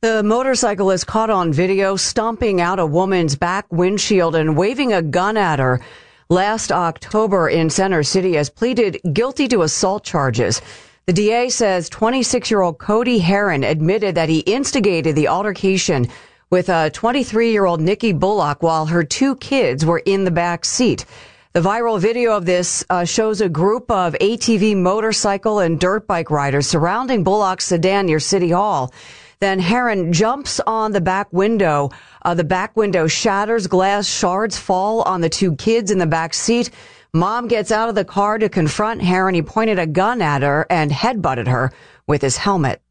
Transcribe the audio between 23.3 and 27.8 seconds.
a group of ATV motorcycle and dirt bike riders surrounding Bullock's